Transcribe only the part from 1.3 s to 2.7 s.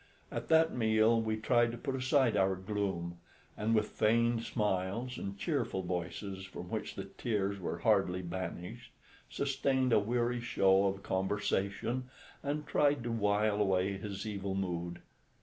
tried to put aside our